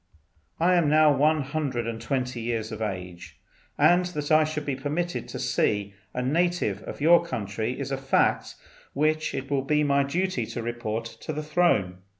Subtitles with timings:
[0.59, 3.39] I am now one hundred and twenty years of age,
[3.77, 7.97] and that I should be permitted to see a native of your country is a
[7.97, 8.55] fact
[8.93, 11.97] which it will be my duty to report to the Throne.